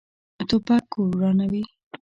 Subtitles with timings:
[0.47, 1.63] توپک کور ورانوي.